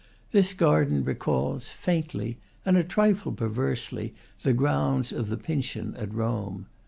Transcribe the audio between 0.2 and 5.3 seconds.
This garden recalls, faintly and a trifle perversely, the grounds of